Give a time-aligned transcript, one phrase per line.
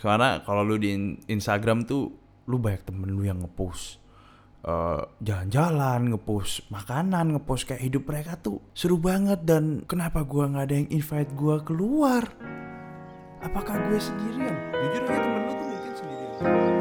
[0.00, 2.10] karena kalau lu di in- Instagram tuh
[2.48, 4.00] lu banyak temen lu yang ngepost
[4.64, 10.64] eh, jalan-jalan, ngepost makanan, ngepost kayak hidup mereka tuh seru banget dan kenapa gua nggak
[10.66, 12.24] ada yang invite gua keluar?
[13.40, 14.52] Apakah gue sendirian?
[14.68, 16.79] Jujur aja temen lu tuh mungkin sendirian.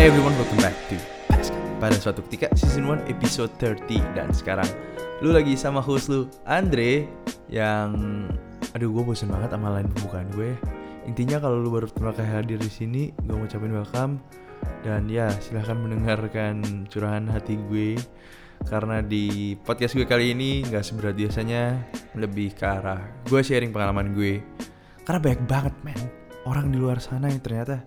[0.00, 0.96] Hey everyone, welcome back to
[1.76, 4.64] Pada suatu ketika season 1 episode 30 Dan sekarang
[5.20, 7.04] lu lagi sama host lu Andre
[7.52, 8.00] Yang
[8.72, 10.56] Aduh gue bosen banget sama line pembukaan gue.
[11.04, 14.24] Intinya kalau lu baru pertama kali hadir di sini Gue mau ucapin welcome.
[14.80, 18.00] Dan ya silahkan mendengarkan curahan hati gue.
[18.72, 21.76] Karena di podcast gue kali ini nggak seberat biasanya
[22.16, 24.40] Lebih ke arah gue sharing pengalaman gue.
[25.04, 26.00] Karena banyak banget men
[26.48, 27.84] Orang di luar sana yang ternyata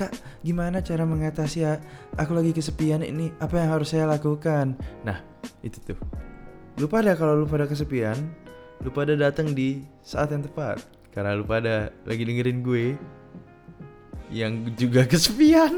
[0.00, 1.76] Kak, gimana cara mengatasi ya?
[2.16, 4.72] Aku lagi kesepian ini, apa yang harus saya lakukan?
[5.04, 5.20] Nah,
[5.60, 6.00] itu tuh.
[6.80, 8.16] Lu pada kalau lu pada kesepian,
[8.80, 10.80] lu pada datang di saat yang tepat.
[11.12, 12.96] Karena lu pada lagi dengerin gue
[14.32, 15.68] yang juga kesepian.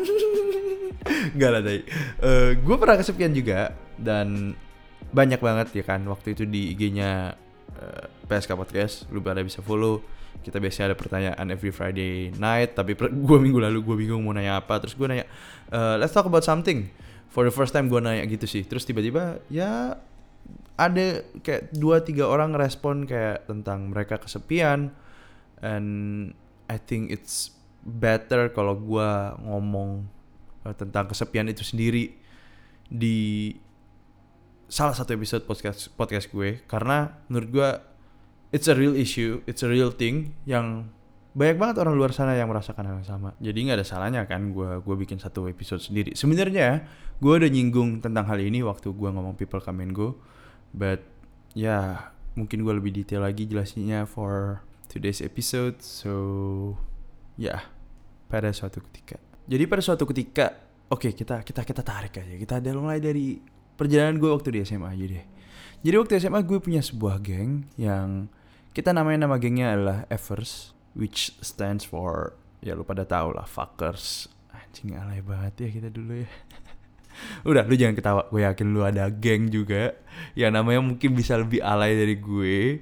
[1.34, 1.82] Enggak lah, tadi.
[2.22, 4.54] Eh, gue pernah kesepian juga dan
[5.10, 7.34] banyak banget ya kan waktu itu di IG-nya
[7.74, 9.98] eh, PSK Podcast, lu pada bisa follow
[10.40, 14.64] kita biasanya ada pertanyaan every Friday night tapi gue minggu lalu gue bingung mau nanya
[14.64, 14.80] apa.
[14.80, 15.26] Terus gue nanya
[15.68, 16.88] "Eh, let's talk about something.
[17.32, 18.64] For the first time gue nanya gitu sih.
[18.64, 19.96] Terus tiba-tiba ya
[20.76, 21.06] ada
[21.44, 24.90] kayak dua tiga orang respon kayak tentang mereka kesepian.
[25.62, 25.88] And
[26.66, 27.54] I think it's
[27.86, 29.10] better kalau gue
[29.46, 30.08] ngomong
[30.66, 32.18] eh, tentang kesepian itu sendiri
[32.90, 33.52] di
[34.72, 36.64] salah satu episode podcast podcast gue.
[36.66, 37.91] Karena menurut gue
[38.52, 40.92] it's a real issue, it's a real thing yang
[41.32, 43.32] banyak banget orang luar sana yang merasakan hal yang sama.
[43.40, 46.12] Jadi nggak ada salahnya kan gue gue bikin satu episode sendiri.
[46.12, 46.84] Sebenarnya
[47.16, 50.20] gue udah nyinggung tentang hal ini waktu gue ngomong people come and go,
[50.76, 51.00] but
[51.56, 54.60] ya mungkin gue lebih detail lagi jelasinnya for
[54.92, 55.80] today's episode.
[55.80, 56.12] So
[57.40, 57.64] ya
[58.28, 59.16] pada suatu ketika.
[59.48, 60.52] Jadi pada suatu ketika,
[60.92, 62.36] oke kita kita kita tarik aja.
[62.36, 63.40] Kita ada mulai dari
[63.72, 65.24] perjalanan gue waktu di SMA aja deh.
[65.80, 68.28] Jadi waktu SMA gue punya sebuah geng yang
[68.72, 74.28] kita namanya nama gengnya adalah Evers, which stands for ya lu pada tau lah fuckers.
[74.52, 76.28] Anjing alay banget ya kita dulu ya.
[77.48, 79.92] Udah lu jangan ketawa, gue yakin lu ada geng juga
[80.32, 82.80] yang namanya mungkin bisa lebih alay dari gue.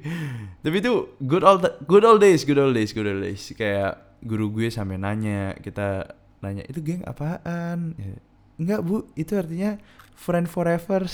[0.63, 3.51] Tapi itu good old good old days, good old days, good old days.
[3.59, 7.99] Kayak guru gue sampai nanya, kita nanya itu geng apaan?
[7.99, 8.15] Ya,
[8.61, 9.81] Enggak bu, itu artinya
[10.15, 11.09] friend forever.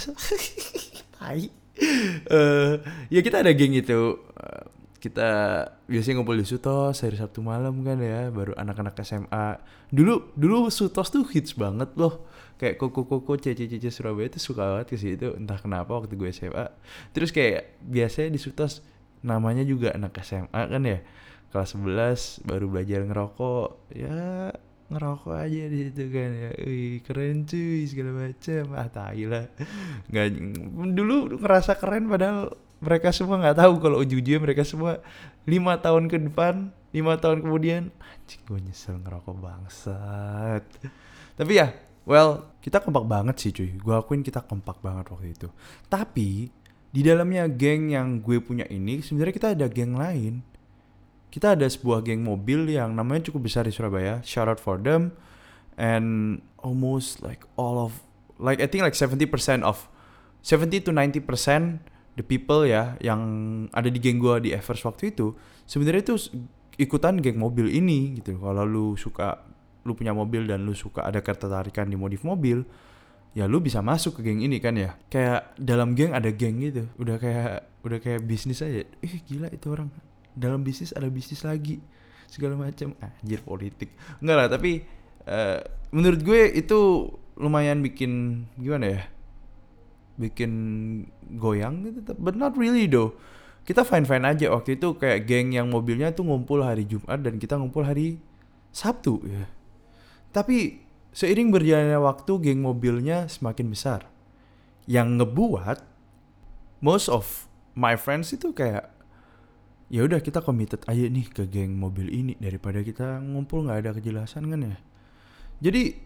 [1.17, 1.47] Tai.
[2.27, 2.73] Eh,
[3.09, 4.26] ya kita ada geng itu.
[5.07, 5.31] Kita
[5.87, 9.63] biasanya ngumpul di Sutos hari Sabtu malam kan ya, baru anak-anak SMA.
[9.95, 12.27] Dulu dulu Sutos tuh hits banget loh.
[12.59, 16.75] Kayak koko-koko cece-cece Surabaya tuh suka banget ke situ, entah kenapa waktu gue SMA.
[17.15, 18.83] Terus kayak biasanya di Sutos
[19.23, 20.99] namanya juga anak SMA kan ya.
[21.55, 23.95] Kelas 11 baru belajar ngerokok.
[23.95, 24.51] Ya
[24.91, 26.51] ngerokok aja di situ kan ya.
[26.67, 28.65] Wih, keren cuy segala macam.
[28.75, 29.47] Ah, tai lah.
[30.11, 30.27] Nggak
[30.99, 35.01] dulu ngerasa keren padahal mereka semua nggak tahu kalau ujung-ujungnya mereka semua
[35.49, 40.63] lima tahun ke depan, lima tahun kemudian, anjing gue nyesel ngerokok bangsat.
[41.37, 41.73] Tapi ya,
[42.05, 43.71] well, kita kompak banget sih cuy.
[43.77, 45.49] Gue akuin kita kompak banget waktu itu.
[45.89, 46.51] Tapi
[46.93, 50.41] di dalamnya geng yang gue punya ini, sebenarnya kita ada geng lain.
[51.29, 54.25] Kita ada sebuah geng mobil yang namanya cukup besar di Surabaya.
[54.25, 55.13] Shout out for them.
[55.77, 58.01] And almost like all of
[58.41, 59.29] like I think like 70%
[59.61, 59.93] of
[60.41, 61.29] 70 to 90%
[62.17, 63.21] the people ya yang
[63.71, 65.37] ada di geng gua di Evers waktu itu
[65.69, 66.17] sebenarnya itu
[66.77, 68.37] ikutan geng mobil ini gitu.
[68.41, 69.45] Kalau lu suka
[69.87, 72.67] lu punya mobil dan lu suka ada ketertarikan di modif mobil,
[73.33, 74.97] ya lu bisa masuk ke geng ini kan ya.
[75.09, 76.89] Kayak dalam geng ada geng gitu.
[77.01, 78.85] Udah kayak udah kayak bisnis aja.
[79.01, 79.89] Ih gila itu orang.
[80.37, 81.81] Dalam bisnis ada bisnis lagi.
[82.29, 82.93] Segala macam.
[83.01, 83.95] Anjir politik.
[84.21, 84.85] Enggak lah, tapi
[85.25, 85.61] eh,
[85.95, 87.09] menurut gue itu
[87.39, 89.03] lumayan bikin gimana ya?
[90.17, 90.53] Bikin
[91.37, 93.17] goyang gitu but not really though.
[93.67, 94.47] Kita fine fine aja.
[94.55, 98.23] Waktu itu kayak geng yang mobilnya tuh ngumpul hari Jumat dan kita ngumpul hari
[98.71, 99.51] Sabtu ya.
[100.31, 104.07] Tapi seiring berjalannya waktu geng mobilnya semakin besar.
[104.87, 105.79] Yang ngebuat
[106.79, 108.87] most of my friends itu kayak
[109.91, 113.91] ya udah kita committed aja nih ke geng mobil ini daripada kita ngumpul nggak ada
[113.99, 114.79] kejelasan kan ya.
[115.59, 115.99] Jadi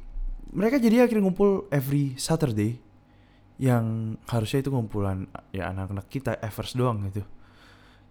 [0.56, 2.80] mereka jadi akhirnya ngumpul every Saturday
[3.60, 7.20] yang harusnya itu ngumpulan ya anak-anak kita Evers doang gitu.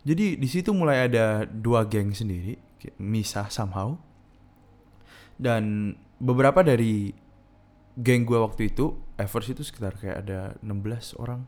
[0.05, 2.53] Jadi di situ mulai ada dua geng sendiri,
[3.01, 3.97] misah somehow.
[5.41, 7.09] Dan beberapa dari
[7.97, 11.43] geng gue waktu itu Evers itu sekitar kayak ada 16 orang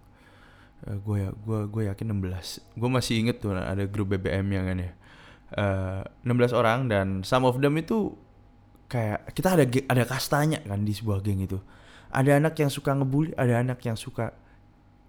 [0.88, 4.66] uh, gue ya gue gue yakin 16 gue masih inget tuh ada grup BBM yang
[4.68, 4.92] kan ya
[5.56, 8.16] uh, 16 orang dan some of them itu
[8.92, 11.60] kayak kita ada ada kastanya kan di sebuah geng itu
[12.12, 14.36] ada anak yang suka ngebully ada anak yang suka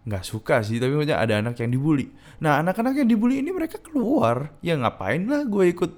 [0.03, 2.11] nggak suka sih tapi maksudnya ada anak yang dibully.
[2.43, 4.51] Nah anak-anak yang dibully ini mereka keluar.
[4.59, 5.93] Ya ngapain lah gue ikut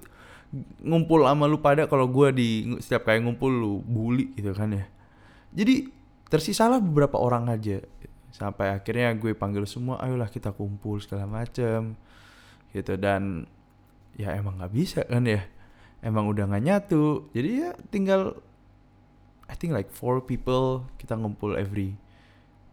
[0.84, 2.48] ngumpul sama lu pada kalau gue di
[2.84, 4.84] setiap kali ngumpul lu bully gitu kan ya.
[5.56, 5.88] Jadi
[6.28, 7.80] tersisalah beberapa orang aja.
[8.34, 11.96] Sampai akhirnya gue panggil semua ayolah kita kumpul segala macem
[12.76, 13.00] gitu.
[13.00, 13.48] Dan
[14.20, 15.40] ya emang nggak bisa kan ya.
[16.04, 17.32] Emang udah nggak nyatu.
[17.32, 18.36] Jadi ya tinggal
[19.54, 21.94] I think like four people kita ngumpul every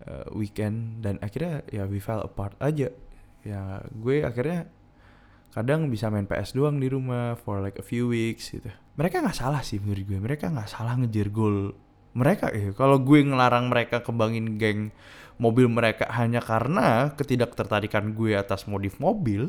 [0.09, 1.05] uh, weekend.
[1.05, 2.89] Dan akhirnya ya we fell apart aja.
[3.45, 4.65] Ya gue akhirnya
[5.53, 8.73] kadang bisa main PS doang di rumah for like a few weeks gitu.
[8.97, 10.17] Mereka nggak salah sih menurut gue.
[10.17, 11.77] Mereka nggak salah ngejar gol
[12.11, 14.91] mereka eh kalau gue ngelarang mereka kembangin geng
[15.39, 19.47] mobil mereka hanya karena ketidaktertarikan gue atas modif mobil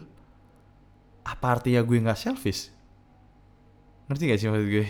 [1.27, 2.75] apa artinya gue nggak selfish?
[4.11, 4.87] Ngerti gak sih maksud gue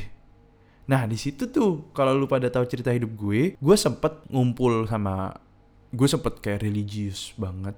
[0.82, 5.30] nah di situ tuh kalau lu pada tahu cerita hidup gue gue sempet ngumpul sama
[5.92, 7.76] gue sempet kayak religius banget.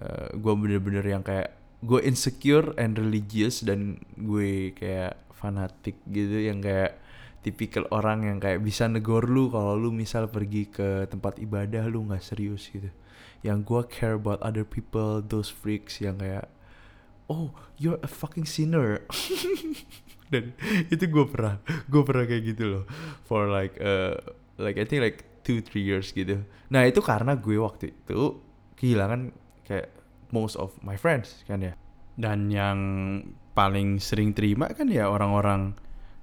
[0.00, 1.52] Uh, gue bener-bener yang kayak
[1.84, 6.98] gue insecure and religious dan gue kayak fanatik gitu yang kayak
[7.44, 12.08] tipikal orang yang kayak bisa negor lu kalau lu misal pergi ke tempat ibadah lu
[12.08, 12.90] nggak serius gitu.
[13.44, 16.50] Yang gue care about other people those freaks yang kayak
[17.28, 19.04] oh you're a fucking sinner.
[20.32, 20.52] Dan
[20.92, 21.56] itu gue pernah
[21.88, 22.84] gue pernah kayak gitu loh.
[23.24, 24.16] For like uh,
[24.60, 26.44] like I think like two three years gitu.
[26.68, 28.40] Nah itu karena gue waktu itu
[28.76, 29.32] kehilangan
[29.64, 29.88] kayak
[30.34, 31.72] most of my friends kan ya.
[32.18, 32.78] Dan yang
[33.56, 35.74] paling sering terima kan ya orang-orang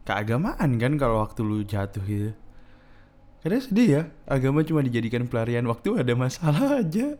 [0.05, 2.31] keagamaan kan kalau waktu lu jatuh gitu
[3.45, 7.13] karena sedih ya agama cuma dijadikan pelarian waktu ada masalah aja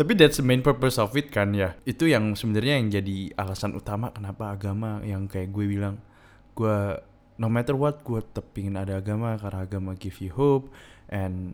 [0.00, 3.76] tapi that's the main purpose of it kan ya itu yang sebenarnya yang jadi alasan
[3.76, 6.00] utama kenapa agama yang kayak gue bilang
[6.56, 6.96] gue
[7.36, 10.72] no matter what gue tetap pingin ada agama karena agama give you hope
[11.12, 11.52] and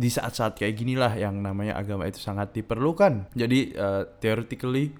[0.00, 3.28] di saat-saat kayak gini lah yang namanya agama itu sangat diperlukan.
[3.34, 4.94] Jadi uh, theoretically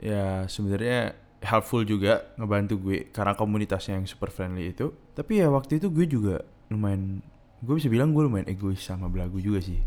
[0.00, 1.12] ya sebenarnya
[1.44, 4.94] helpful juga ngebantu gue karena komunitasnya yang super friendly itu.
[5.12, 6.36] Tapi ya waktu itu gue juga
[6.70, 7.20] lumayan
[7.60, 9.82] gue bisa bilang gue lumayan egois sama belagu juga sih.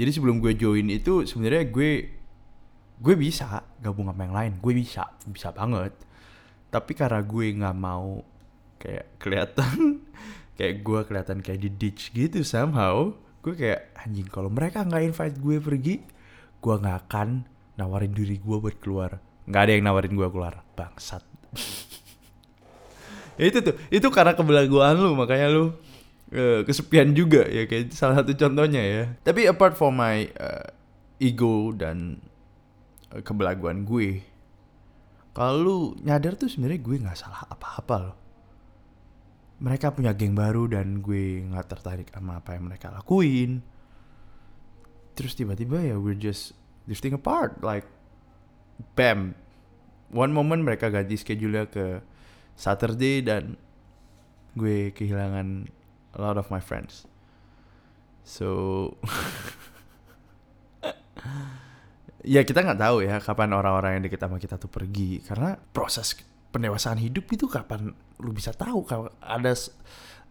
[0.00, 1.92] Jadi sebelum gue join itu sebenarnya gue
[3.00, 5.92] gue bisa gabung sama yang lain, gue bisa, bisa banget.
[6.72, 8.24] Tapi karena gue nggak mau
[8.80, 10.00] kayak kelihatan
[10.56, 13.12] kayak gue kelihatan kayak di ditch gitu somehow
[13.44, 15.94] gue kayak anjing kalau mereka nggak invite gue pergi
[16.60, 17.44] gue nggak akan
[17.76, 19.20] nawarin diri gue buat keluar.
[19.44, 20.64] Nggak ada yang nawarin gue keluar.
[20.72, 21.24] Bangsat.
[23.40, 25.72] Ya itu tuh itu karena kebelaguan lu makanya lu
[26.34, 29.02] uh, kesepian juga ya kayak salah satu contohnya ya.
[29.22, 30.66] Tapi apart from my uh,
[31.20, 32.18] ego dan
[33.12, 34.24] uh, kebelaguan gue
[35.30, 38.16] kalau nyadar tuh sebenarnya gue nggak salah apa-apa loh.
[39.60, 43.60] Mereka punya geng baru dan gue nggak tertarik sama apa yang mereka lakuin.
[45.14, 46.56] Terus tiba-tiba ya we're just
[46.88, 47.86] drifting apart like
[48.98, 49.36] bam.
[50.10, 52.02] One moment mereka ganti schedule ke
[52.58, 53.54] Saturday dan
[54.58, 55.70] gue kehilangan
[56.14, 57.06] a lot of my friends.
[58.26, 58.48] So
[62.26, 65.22] ya kita nggak tahu ya kapan orang-orang yang deket sama kita tuh pergi.
[65.22, 66.18] Karena proses
[66.50, 69.54] pendewasaan hidup itu kapan lu bisa tahu kalau ada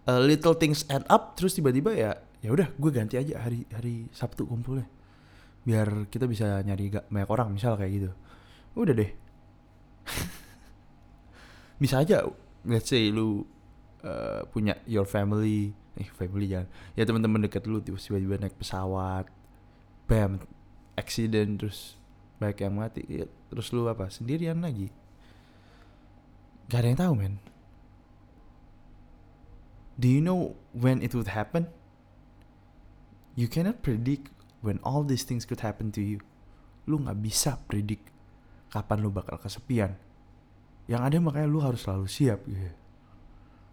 [0.05, 4.07] uh, little things add up terus tiba-tiba ya ya udah gue ganti aja hari hari
[4.11, 4.87] Sabtu kumpulnya.
[5.63, 8.09] Biar kita bisa nyari gak banyak orang misal kayak gitu.
[8.79, 9.11] Udah deh.
[11.83, 12.27] Bisa aja
[12.67, 13.47] let's say lu
[14.03, 19.27] uh, punya your family eh family jangan ya teman-teman deket lu tiba-tiba naik pesawat
[20.07, 20.39] bam
[20.95, 21.99] accident terus
[22.39, 24.91] baik yang mati ya, terus lu apa sendirian lagi
[26.71, 27.35] gak ada yang tahu men
[29.99, 31.67] do you know when it would happen?
[33.35, 34.31] You cannot predict
[34.63, 36.23] when all these things could happen to you.
[36.87, 38.07] Lu nggak bisa predict
[38.71, 39.99] kapan lu bakal kesepian.
[40.87, 42.71] Yang ada makanya lu harus selalu siap gitu.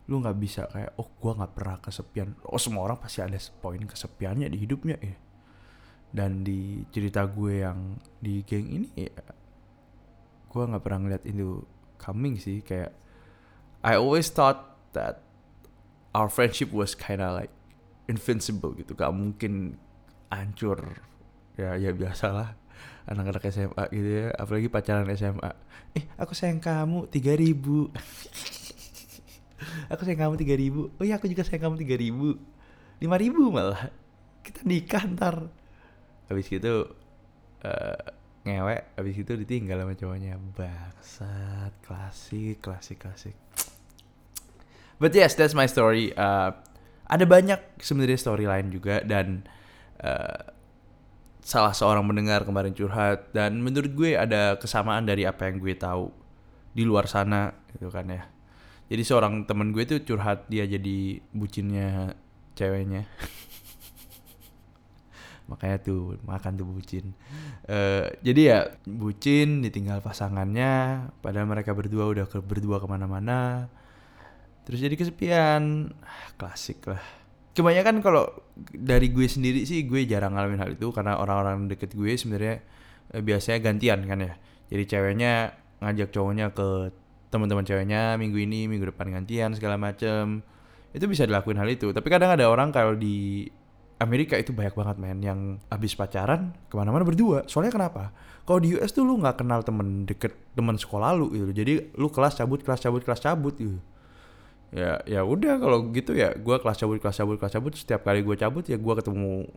[0.06, 2.34] Lu nggak bisa kayak, oh gua nggak pernah kesepian.
[2.46, 5.16] Oh semua orang pasti ada poin kesepiannya di hidupnya ya.
[6.16, 9.12] Dan di cerita gue yang di geng ini ya,
[10.48, 11.60] gue nggak pernah ngeliat itu
[12.00, 12.94] coming sih kayak
[13.84, 15.20] I always thought that
[16.16, 17.52] our friendship was kinda like
[18.08, 19.76] invincible gitu gak mungkin
[20.32, 20.96] hancur
[21.60, 22.56] ya ya biasalah
[23.06, 25.50] anak-anak SMA gitu ya apalagi pacaran SMA
[25.94, 27.90] eh aku sayang kamu tiga ribu
[29.92, 30.92] aku sayang kamu tiga ribu.
[30.96, 32.36] Oh iya aku juga sayang kamu tiga ribu.
[32.96, 33.92] lima ribu malah.
[34.40, 35.36] Kita nikah ntar.
[36.32, 36.90] Habis gitu
[37.64, 38.00] uh,
[38.48, 38.96] ngewek.
[38.96, 40.40] Habis itu ditinggal sama cowoknya.
[40.56, 43.36] Bangsat klasik klasik klasik.
[44.96, 46.16] But yes that's my story.
[46.16, 46.56] Uh,
[47.06, 49.46] ada banyak sebenarnya story lain juga dan
[50.02, 50.56] uh,
[51.46, 56.10] salah seorang mendengar kemarin curhat dan menurut gue ada kesamaan dari apa yang gue tahu
[56.74, 58.26] di luar sana gitu kan ya
[58.86, 62.14] jadi seorang temen gue tuh curhat dia jadi bucinnya
[62.54, 63.02] ceweknya.
[65.50, 67.10] Makanya tuh makan tuh bucin.
[67.66, 73.66] Uh, jadi ya bucin ditinggal pasangannya padahal mereka berdua udah ke, berdua ke mana-mana.
[74.66, 75.90] Terus jadi kesepian.
[76.02, 77.02] Ah, klasik lah.
[77.58, 78.26] Kebanyakan kalau
[78.70, 82.62] dari gue sendiri sih gue jarang ngalamin hal itu karena orang-orang deket gue sebenarnya
[83.14, 84.34] eh, biasanya gantian kan ya.
[84.70, 86.94] Jadi ceweknya ngajak cowoknya ke
[87.28, 90.40] teman-teman ceweknya minggu ini minggu depan gantian segala macem
[90.94, 93.48] itu bisa dilakuin hal itu tapi kadang ada orang kalau di
[93.96, 95.40] Amerika itu banyak banget men yang
[95.72, 97.48] habis pacaran ke mana-mana berdua.
[97.48, 98.12] Soalnya kenapa?
[98.44, 101.48] Kalau di US tuh lu nggak kenal temen deket temen sekolah lu gitu.
[101.48, 103.80] Jadi lu kelas cabut kelas cabut kelas cabut gitu.
[104.68, 108.20] Ya ya udah kalau gitu ya gue kelas cabut kelas cabut kelas cabut setiap kali
[108.20, 109.48] gue cabut ya gue ketemu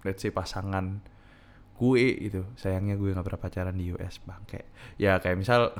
[0.00, 1.04] let's say pasangan
[1.76, 2.48] gue gitu.
[2.56, 4.64] Sayangnya gue nggak pernah pacaran di US bangke.
[4.96, 5.76] Ya kayak misal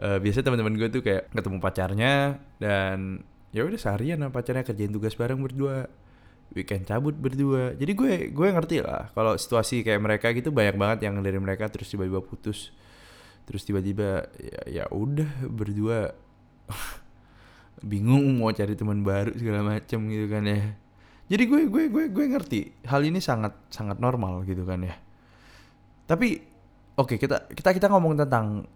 [0.00, 2.12] uh, biasanya teman-teman gue tuh kayak ketemu pacarnya
[2.58, 3.22] dan
[3.54, 5.86] ya udah seharian sama pacarnya kerjain tugas bareng berdua.
[6.54, 7.74] Weekend cabut berdua.
[7.74, 11.66] Jadi gue gue ngerti lah kalau situasi kayak mereka gitu banyak banget yang dari mereka
[11.66, 12.70] terus tiba-tiba putus.
[13.48, 16.14] Terus tiba-tiba ya ya udah berdua
[17.90, 20.78] bingung mau cari teman baru segala macam gitu kan ya.
[21.26, 24.94] Jadi gue gue gue gue ngerti hal ini sangat sangat normal gitu kan ya.
[26.04, 26.38] Tapi
[26.94, 28.68] oke okay, kita kita kita ngomong tentang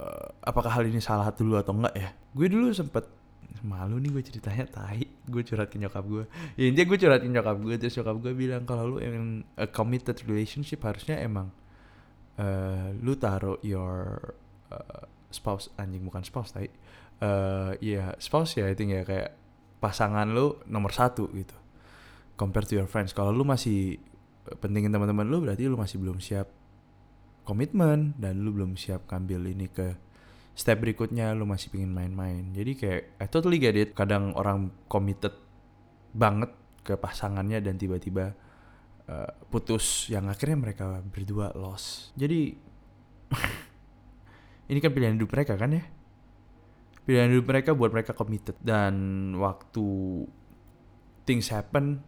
[0.00, 2.10] uh, apakah hal ini salah dulu atau enggak ya?
[2.32, 3.04] Gue dulu sempet
[3.60, 5.04] malu nih gue ceritanya tai.
[5.28, 6.24] Gue curhat ke nyokap gue.
[6.56, 9.68] Ya intinya gue curhat ke nyokap gue terus nyokap gue bilang kalau lu emang a
[9.68, 11.52] committed relationship harusnya emang
[12.40, 14.32] uh, lu taruh your
[14.72, 16.72] uh, spouse anjing bukan spouse tai.
[17.20, 19.36] Uh, ya yeah, spouse ya itu ya kayak
[19.76, 21.52] pasangan lu nomor satu gitu
[22.40, 23.12] compare to your friends.
[23.12, 24.00] Kalau lu masih
[24.64, 26.48] pentingin teman-teman lu berarti lu masih belum siap
[27.50, 29.98] komitmen dan lu belum siap ngambil ini ke
[30.54, 32.54] step berikutnya lu masih pingin main-main.
[32.54, 33.90] Jadi kayak I totally get it.
[33.98, 35.34] Kadang orang committed
[36.14, 36.54] banget
[36.86, 38.38] ke pasangannya dan tiba-tiba
[39.10, 42.14] uh, putus yang akhirnya mereka berdua lost.
[42.14, 42.54] Jadi
[44.70, 45.82] ini kan pilihan hidup mereka kan ya?
[47.02, 48.54] Pilihan hidup mereka buat mereka committed.
[48.62, 48.94] Dan
[49.42, 49.82] waktu
[51.26, 51.98] things happen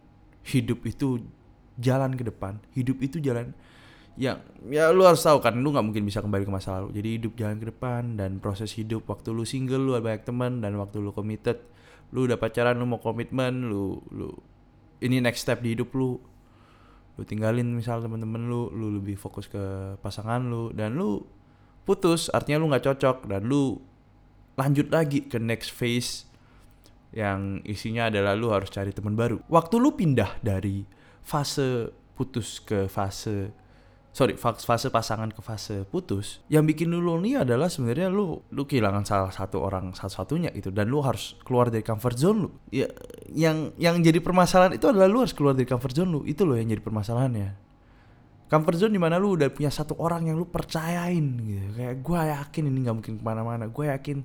[0.47, 1.19] hidup itu
[1.75, 2.63] jalan ke depan.
[2.71, 3.51] Hidup itu jalan
[4.13, 4.37] ya
[4.69, 6.93] ya lu harus tahu kan lu nggak mungkin bisa kembali ke masa lalu.
[6.93, 10.61] Jadi hidup jalan ke depan dan proses hidup waktu lu single lu ada banyak teman
[10.61, 11.61] dan waktu lu committed
[12.13, 14.29] lu udah pacaran lu mau komitmen lu lu
[15.01, 16.21] ini next step di hidup lu.
[17.13, 21.21] Lu tinggalin misal temen-temen lu lu lebih fokus ke pasangan lu dan lu
[21.83, 23.77] putus artinya lu nggak cocok dan lu
[24.57, 26.29] lanjut lagi ke next phase
[27.13, 29.41] yang isinya adalah lu harus cari teman baru.
[29.45, 30.85] Waktu lu pindah dari
[31.21, 33.53] fase putus ke fase
[34.13, 39.09] sorry fase pasangan ke fase putus yang bikin lu lonely adalah sebenarnya lu lu kehilangan
[39.09, 42.49] salah satu orang satu-satunya itu dan lu harus keluar dari comfort zone lu.
[42.69, 42.93] Ya
[43.33, 46.21] yang yang jadi permasalahan itu adalah lu harus keluar dari comfort zone lu.
[46.29, 47.49] Itu loh yang jadi permasalahannya.
[48.53, 51.67] Comfort zone di mana lu udah punya satu orang yang lu percayain gitu.
[51.73, 53.65] Kayak gue yakin ini nggak mungkin ke mana-mana.
[53.65, 54.21] Gue yakin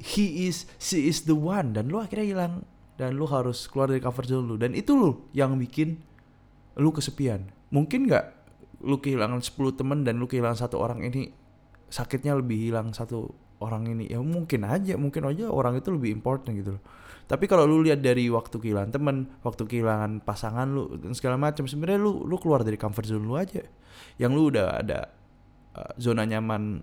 [0.00, 1.76] he is she is the one.
[1.76, 2.64] Dan lu akhirnya hilang.
[2.96, 4.56] Dan lu harus keluar dari comfort zone lu.
[4.56, 6.00] Dan itu lu yang bikin
[6.80, 7.44] lu kesepian.
[7.68, 8.39] Mungkin nggak
[8.80, 11.28] lu kehilangan 10 temen dan lu kehilangan satu orang ini
[11.92, 13.28] sakitnya lebih hilang satu
[13.60, 14.08] orang ini.
[14.08, 16.82] Ya mungkin aja mungkin aja orang itu lebih important gitu loh.
[17.28, 21.68] Tapi kalau lu lihat dari waktu kehilangan temen waktu kehilangan pasangan lu dan segala macam
[21.68, 23.62] sebenarnya lu lu keluar dari comfort zone lu aja.
[24.16, 25.00] Yang lu udah ada
[25.76, 26.82] uh, zona nyaman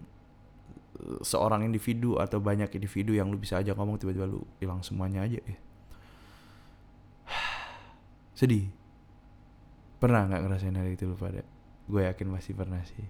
[1.02, 5.26] uh, seorang individu atau banyak individu yang lu bisa aja ngomong tiba-tiba lu hilang semuanya
[5.26, 5.60] aja ya.
[8.40, 8.70] Sedih.
[9.98, 11.57] Pernah nggak ngerasain hal itu lu pada
[11.88, 13.08] gue yakin masih pernah sih.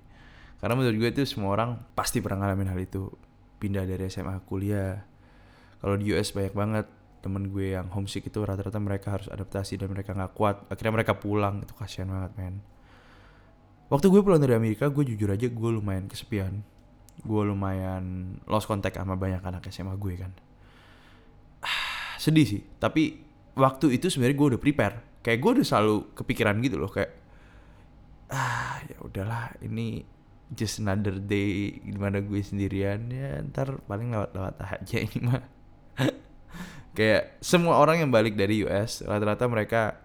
[0.58, 3.10] Karena menurut gue itu semua orang pasti pernah ngalamin hal itu.
[3.58, 5.02] Pindah dari SMA kuliah.
[5.82, 6.86] Kalau di US banyak banget
[7.22, 10.66] temen gue yang homesick itu rata-rata mereka harus adaptasi dan mereka nggak kuat.
[10.70, 11.62] Akhirnya mereka pulang.
[11.62, 12.56] Itu kasihan banget men.
[13.88, 16.62] Waktu gue pulang dari Amerika gue jujur aja gue lumayan kesepian.
[17.22, 20.32] Gue lumayan lost contact sama banyak anak SMA gue kan.
[21.62, 22.62] Ah, sedih sih.
[22.78, 23.22] Tapi
[23.58, 24.96] waktu itu sebenarnya gue udah prepare.
[25.22, 26.90] Kayak gue udah selalu kepikiran gitu loh.
[26.90, 27.27] Kayak
[28.28, 30.04] ah ya udahlah ini
[30.52, 33.12] just another day di mana gue sendirian.
[33.12, 35.44] Ya ntar paling lewat-lewat aja ini mah.
[36.98, 40.02] Kayak semua orang yang balik dari US rata-rata mereka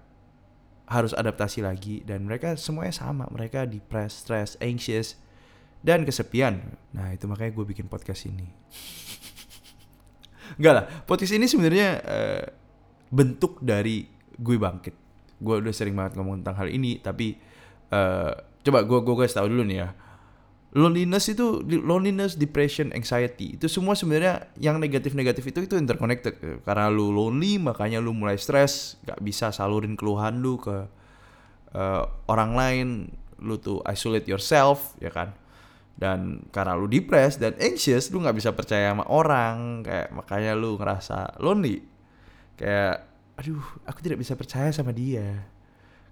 [0.90, 3.24] harus adaptasi lagi dan mereka semuanya sama.
[3.30, 5.16] Mereka depressed, stress, anxious
[5.80, 6.76] dan kesepian.
[6.92, 8.50] Nah itu makanya gue bikin podcast ini.
[10.58, 12.44] Enggak lah podcast ini sebenarnya uh,
[13.08, 14.04] bentuk dari
[14.36, 14.94] gue bangkit.
[15.42, 17.40] Gue udah sering banget ngomong tentang hal ini tapi
[17.92, 18.32] uh,
[18.64, 19.88] coba gue gue kasih tau dulu nih ya
[20.72, 26.32] loneliness itu loneliness, depression, anxiety itu semua sebenarnya yang negatif-negatif itu itu interconnected
[26.64, 30.88] karena lu lonely makanya lu mulai stres, gak bisa salurin keluhan lu ke
[31.76, 32.88] uh, orang lain,
[33.44, 35.36] lu tuh isolate yourself ya kan.
[35.92, 40.80] Dan karena lu depressed dan anxious, lu nggak bisa percaya sama orang, kayak makanya lu
[40.80, 41.84] ngerasa lonely.
[42.56, 43.06] Kayak
[43.36, 45.46] aduh, aku tidak bisa percaya sama dia.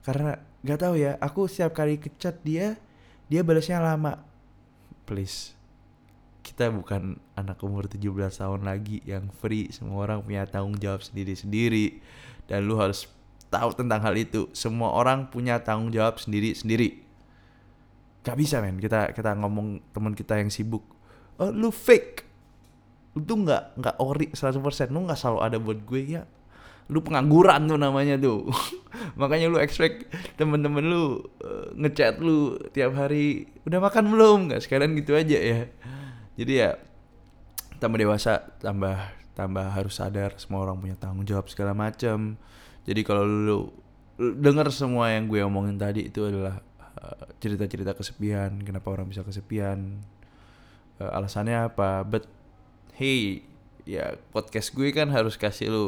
[0.01, 2.81] Karena gak tahu ya, aku setiap kali kecat dia,
[3.29, 4.25] dia balasnya lama.
[5.05, 5.53] Please.
[6.41, 8.09] Kita bukan anak umur 17
[8.41, 9.69] tahun lagi yang free.
[9.69, 12.01] Semua orang punya tanggung jawab sendiri-sendiri.
[12.49, 13.07] Dan lu harus
[13.53, 14.49] tahu tentang hal itu.
[14.57, 17.05] Semua orang punya tanggung jawab sendiri-sendiri.
[18.25, 18.81] Gak bisa men.
[18.81, 20.83] Kita kita ngomong teman kita yang sibuk.
[21.37, 22.25] Oh, lu fake.
[23.17, 26.23] Lu tuh nggak nggak ori 100% lu nggak selalu ada buat gue ya
[26.91, 28.51] lu pengangguran tuh namanya tuh.
[29.21, 34.39] Makanya lu expect temen-temen lu uh, ngechat lu tiap hari udah makan belum?
[34.51, 35.61] Nggak sekalian gitu aja ya.
[36.35, 36.71] Jadi ya
[37.79, 38.99] tambah dewasa tambah
[39.39, 42.37] tambah harus sadar semua orang punya tanggung jawab segala macam
[42.85, 43.59] jadi kalau lu
[44.21, 46.61] dengar semua yang gue omongin tadi itu adalah
[47.01, 50.05] eh, cerita-cerita kesepian kenapa orang bisa kesepian
[51.01, 52.05] uh, alasannya apa.
[52.05, 52.29] But
[52.97, 53.47] hey
[53.89, 55.87] ya podcast gue kan harus kasih lu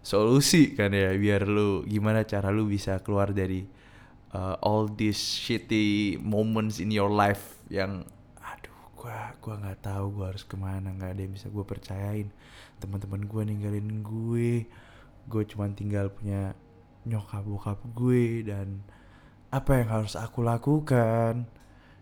[0.00, 3.68] solusi kan ya biar lu gimana cara lu bisa keluar dari
[4.32, 8.08] uh, all these shitty moments in your life yang
[8.40, 12.32] aduh gua gua nggak tahu gua harus ke mana nggak ada yang bisa gua percayain.
[12.80, 14.64] Teman-teman gua ninggalin gue
[15.30, 16.58] gue cuma tinggal punya
[17.06, 18.82] nyokap bokap gue dan
[19.54, 21.46] apa yang harus aku lakukan?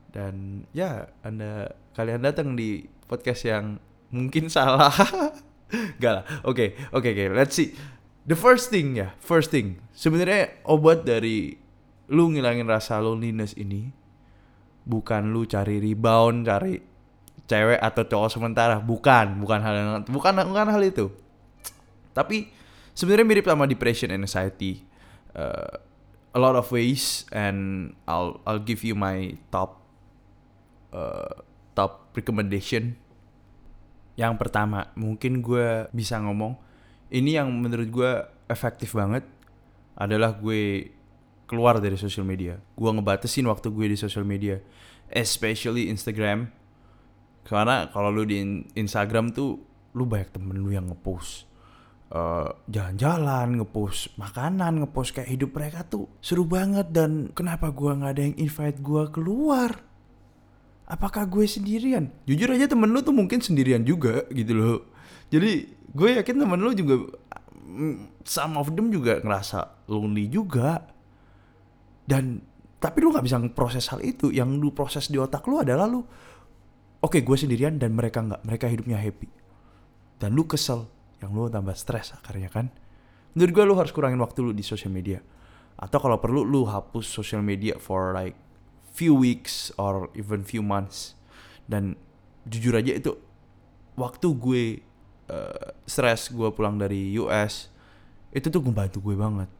[0.09, 3.77] Dan ya anda kalian datang di podcast yang
[4.09, 4.93] mungkin salah
[6.03, 6.25] Gak lah.
[6.45, 7.19] Oke, okay, oke, okay, oke.
[7.19, 7.27] Okay.
[7.33, 7.77] Let's see.
[8.29, 9.81] The first thing ya, first thing.
[9.97, 11.57] Sebenarnya obat dari
[12.09, 13.93] lu ngilangin rasa loneliness ini
[14.89, 16.81] bukan lu cari rebound, cari
[17.49, 21.09] cewek atau cowok sementara, bukan, bukan hal yang bukan bukan hal itu.
[22.13, 22.53] Tapi
[22.93, 24.85] sebenarnya mirip sama depression and anxiety.
[25.33, 25.81] Uh,
[26.37, 29.81] a lot of ways and I'll I'll give you my top
[30.93, 33.01] uh, top recommendation
[34.19, 36.59] yang pertama, mungkin gue bisa ngomong,
[37.15, 38.13] ini yang menurut gue
[38.51, 39.23] efektif banget
[39.95, 40.91] adalah gue
[41.47, 42.59] keluar dari social media.
[42.75, 44.59] Gue ngebatasin waktu gue di social media,
[45.15, 46.51] especially Instagram.
[47.47, 48.43] Karena kalau lu di
[48.75, 49.63] Instagram tuh,
[49.95, 51.49] lu banyak temen lu yang ngepost
[52.13, 58.13] uh, jalan-jalan, ngepost makanan, ngepost kayak hidup mereka tuh seru banget dan kenapa gue nggak
[58.13, 59.71] ada yang invite gue keluar?
[60.89, 62.09] Apakah gue sendirian?
[62.25, 64.79] Jujur aja temen lu tuh mungkin sendirian juga gitu loh.
[65.29, 67.13] Jadi gue yakin temen lu juga
[67.53, 70.89] mm, some of them juga ngerasa lonely juga.
[72.09, 72.41] Dan
[72.81, 74.33] tapi lu nggak bisa proses hal itu.
[74.33, 78.43] Yang lu proses di otak lu adalah lu oke okay, gue sendirian dan mereka nggak
[78.49, 79.29] mereka hidupnya happy.
[80.19, 80.89] Dan lu kesel
[81.21, 82.73] yang lu tambah stres akhirnya kan.
[83.37, 85.21] Menurut gue lu harus kurangin waktu lu di sosial media.
[85.79, 88.35] Atau kalau perlu lu hapus social media for like
[88.99, 91.15] few weeks or even few months.
[91.71, 91.95] Dan
[92.43, 93.15] jujur aja itu
[93.95, 94.65] waktu gue
[95.31, 97.71] uh, stres gue pulang dari US
[98.35, 99.51] itu tuh membantu gue banget.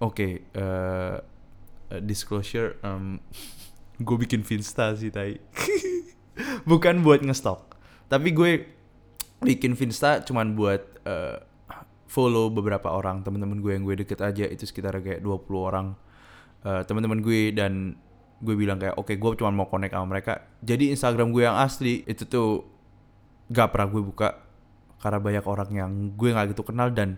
[0.00, 1.20] Oke okay, uh,
[1.92, 3.20] eh, disclosure um,
[4.06, 5.36] gue bikin Finsta sih tai.
[6.70, 7.70] Bukan buat ngestok
[8.10, 8.66] tapi gue
[9.40, 11.38] bikin Finsta cuman buat uh,
[12.10, 15.94] follow beberapa orang teman-teman gue yang gue deket aja itu sekitar kayak 20 orang
[16.64, 17.96] uh, teman-teman gue dan
[18.40, 20.44] gue bilang kayak oke okay, gue cuma mau connect sama mereka.
[20.64, 22.64] Jadi Instagram gue yang asli itu tuh
[23.52, 24.28] gak pernah gue buka
[25.00, 27.16] karena banyak orang yang gue nggak gitu kenal dan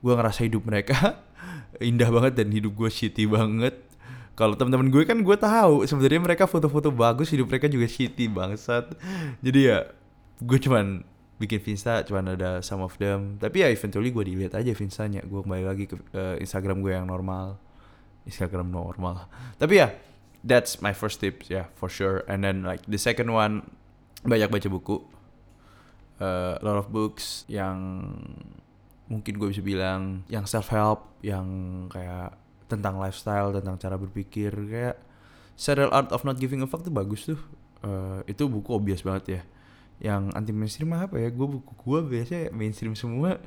[0.00, 1.20] gue ngerasa hidup mereka
[1.80, 3.76] indah banget dan hidup gue shitty banget.
[4.34, 8.96] Kalau teman-teman gue kan gue tahu sebenarnya mereka foto-foto bagus hidup mereka juga shitty bangsat.
[9.40, 9.88] Jadi ya
[10.42, 11.06] gue cuman
[11.38, 13.38] bikin Finsta cuman ada some of them.
[13.38, 17.06] Tapi ya eventually gue dilihat aja Finstanya gue kembali lagi ke uh, Instagram gue yang
[17.06, 17.60] normal
[18.24, 19.92] Instagram normal tapi ya
[20.44, 23.68] that's my first tip yeah for sure and then like the second one
[24.24, 25.00] banyak baca buku
[26.20, 28.08] uh, lot of books yang
[29.08, 31.46] mungkin gue bisa bilang yang self help yang
[31.92, 34.96] kayak tentang lifestyle tentang cara berpikir kayak
[35.54, 37.38] Serial Art of Not Giving a Fuck tuh bagus tuh.
[37.84, 39.42] Uh, itu buku obvious banget ya.
[40.02, 41.30] Yang anti mainstream apa ya?
[41.30, 43.38] Gue buku gue biasanya mainstream semua.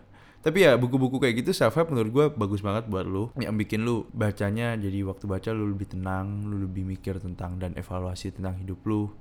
[0.42, 3.34] Tapi ya buku-buku kayak gitu self help menurut gue bagus banget buat lu.
[3.36, 7.76] Yang bikin lu bacanya jadi waktu baca lu lebih tenang, lu lebih mikir tentang dan
[7.76, 9.12] evaluasi tentang hidup lu.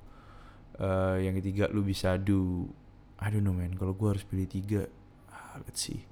[0.77, 2.69] Uh, yang ketiga lu bisa do
[3.17, 3.73] I don't know man.
[3.75, 4.85] Kalau gue harus pilih tiga,
[5.33, 6.05] uh, let's see.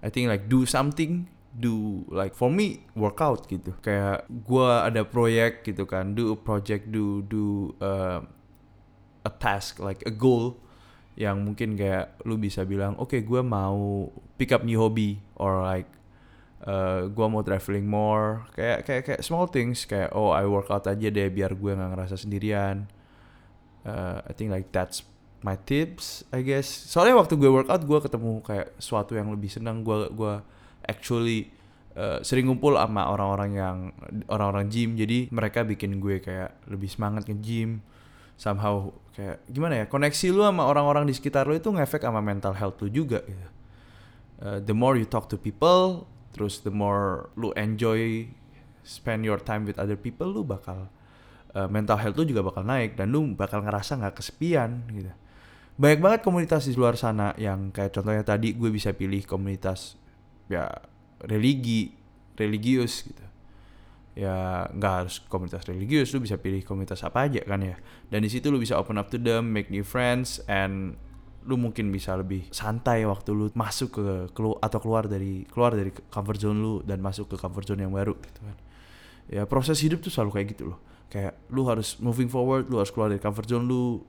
[0.00, 5.66] I think like do something do like for me workout gitu kayak gua ada proyek
[5.66, 8.22] gitu kan do a project do do uh,
[9.26, 10.62] a task like a goal
[11.20, 14.08] yang mungkin kayak lu bisa bilang oke okay, gue mau
[14.40, 15.84] pick up new hobby or like
[16.64, 18.48] uh, gue mau traveling more.
[18.56, 22.16] Kayak kayak kayak small things kayak oh I workout aja deh biar gue nggak ngerasa
[22.16, 22.88] sendirian.
[23.84, 25.04] Uh, I think like that's
[25.44, 26.68] my tips I guess.
[26.68, 30.34] Soalnya waktu gue workout gue ketemu kayak sesuatu yang lebih senang gue gue
[30.88, 31.52] actually
[32.00, 33.76] uh, sering ngumpul sama orang-orang yang
[34.32, 34.96] orang-orang gym.
[34.96, 37.84] Jadi mereka bikin gue kayak lebih semangat ke gym
[38.40, 42.56] somehow kayak gimana ya koneksi lu sama orang-orang di sekitar lu itu ngefek sama mental
[42.56, 43.48] health lu juga gitu.
[44.40, 48.24] Uh, the more you talk to people terus the more lu enjoy
[48.80, 50.88] spend your time with other people lu bakal
[51.52, 55.12] uh, mental health lu juga bakal naik dan lu bakal ngerasa nggak kesepian gitu
[55.76, 60.00] banyak banget komunitas di luar sana yang kayak contohnya tadi gue bisa pilih komunitas
[60.48, 60.68] ya
[61.24, 61.92] religi
[62.40, 63.29] religius gitu
[64.20, 67.80] ya nggak harus komunitas religius lu bisa pilih komunitas apa aja kan ya.
[68.12, 71.00] Dan di situ lu bisa open up to them make new friends and
[71.48, 74.06] lu mungkin bisa lebih santai waktu lu masuk ke
[74.36, 77.96] kelu atau keluar dari keluar dari comfort zone lu dan masuk ke comfort zone yang
[77.96, 78.56] baru gitu kan.
[79.32, 80.78] Ya proses hidup tuh selalu kayak gitu loh.
[81.08, 84.04] Kayak lu harus moving forward lu harus keluar dari comfort zone lu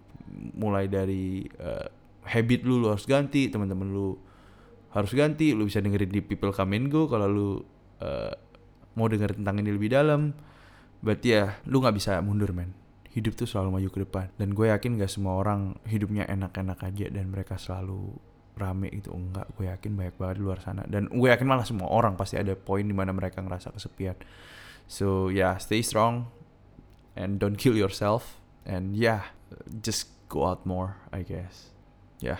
[0.59, 1.87] mulai dari uh,
[2.27, 4.19] habit lu lu harus ganti teman-teman lu
[4.91, 7.49] harus ganti lu bisa dengerin di People Come Go kalau lu
[8.03, 8.50] uh,
[8.95, 10.35] mau denger tentang ini lebih dalam
[11.01, 12.71] berarti ya lu nggak bisa mundur men.
[13.11, 14.25] Hidup tuh selalu maju ke depan.
[14.39, 18.15] Dan gue yakin gak semua orang hidupnya enak-enak aja dan mereka selalu
[18.55, 20.87] rame itu enggak gue yakin banyak banget di luar sana.
[20.87, 24.15] Dan gue yakin malah semua orang pasti ada poin di mana mereka ngerasa kesepian.
[24.87, 26.31] So yeah, stay strong
[27.19, 28.39] and don't kill yourself.
[28.63, 29.35] And yeah
[29.83, 31.75] just go out more I guess.
[32.23, 32.39] Yeah.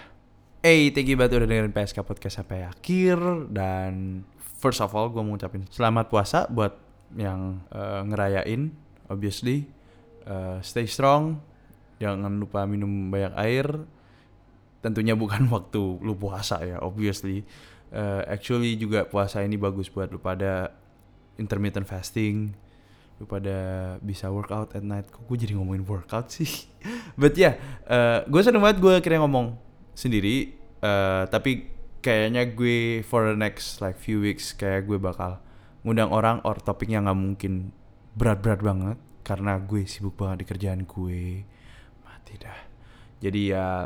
[0.62, 3.18] Hey, thank you banget udah dengerin PSK Podcast sampai akhir.
[3.50, 4.24] Dan
[4.62, 6.78] first of all gue mau ngucapin selamat puasa buat
[7.18, 8.70] yang uh, ngerayain
[9.10, 9.66] obviously.
[10.22, 11.42] Uh, stay strong
[11.98, 13.68] jangan lupa minum banyak air.
[14.86, 17.42] Tentunya bukan waktu lu puasa ya obviously.
[17.92, 20.72] Uh, actually juga puasa ini bagus buat lu pada
[21.36, 22.56] intermittent fasting
[23.20, 25.10] lu pada bisa workout at night.
[25.10, 26.70] Kok gue jadi ngomongin workout sih?
[27.20, 27.54] But ya yeah,
[27.90, 29.58] uh, gue seneng banget gue kira ngomong
[29.98, 30.58] sendiri.
[30.82, 35.38] Uh, tapi kayaknya gue for the next like few weeks kayak gue bakal
[35.86, 37.74] ngundang orang or topiknya nggak mungkin
[38.18, 41.46] berat-berat banget karena gue sibuk banget di kerjaan gue.
[42.04, 42.60] Mati dah.
[43.22, 43.86] Jadi ya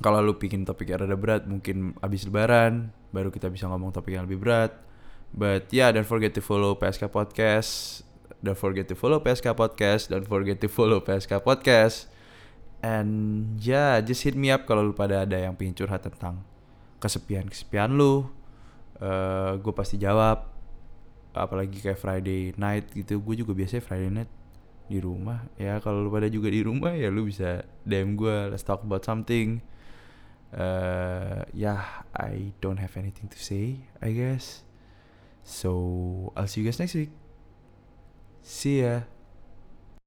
[0.00, 4.16] kalau lu bikin topik yang rada berat mungkin abis lebaran baru kita bisa ngomong topik
[4.16, 4.72] yang lebih berat.
[5.32, 8.02] But yeah don't forget to follow PSK Podcast.
[8.42, 10.10] Don't forget to follow PSK Podcast.
[10.10, 12.10] Don't forget to follow PSK Podcast.
[12.82, 16.42] And yeah, just hit me up kalau lu pada ada yang pengen curhat tentang
[17.02, 18.30] kesepian-kesepian lu.
[19.02, 20.46] Uh, gue pasti jawab.
[21.34, 23.18] Apalagi kayak Friday night gitu.
[23.18, 24.30] Gue juga biasanya Friday night
[24.86, 25.42] di rumah.
[25.58, 28.54] Ya kalau lu pada juga di rumah ya lu bisa DM gue.
[28.54, 29.58] Let's talk about something.
[30.52, 34.62] Uh, yeah, I don't have anything to say, I guess.
[35.42, 37.10] So I'll see you guys next week.
[38.44, 39.08] See ya.